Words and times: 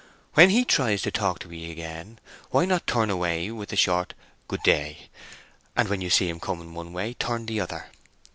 When 0.33 0.49
he 0.49 0.65
tries 0.65 1.03
to 1.03 1.11
talk 1.11 1.37
to 1.41 1.53
'ee 1.53 1.69
again, 1.71 2.17
why 2.49 2.65
not 2.65 2.87
turn 2.87 3.11
away 3.11 3.51
with 3.51 3.71
a 3.71 3.75
short 3.75 4.15
'Good 4.47 4.63
day'; 4.63 5.09
and 5.75 5.89
when 5.89 6.01
you 6.01 6.09
see 6.09 6.27
him 6.27 6.39
coming 6.39 6.73
one 6.73 6.91
way, 6.91 7.13
turn 7.13 7.45
the 7.45 7.59
other. 7.59 7.85